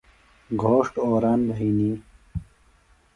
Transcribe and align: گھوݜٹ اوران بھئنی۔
گھوݜٹ 0.61 0.93
اوران 1.05 1.39
بھئنی۔ 1.55 1.91